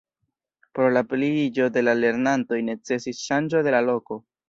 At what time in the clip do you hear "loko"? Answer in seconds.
3.93-4.25